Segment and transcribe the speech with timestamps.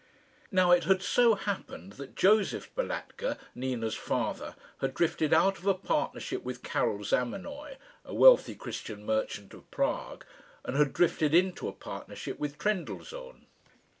[0.51, 5.75] Now it had so happened that Josef Balatka, Nina's father, had drifted out of a
[5.75, 10.25] partnership with Karil Zamenoy, a wealthy Christian merchant of Prague,
[10.65, 13.45] and had drifted into a partnership with Trendellsohn.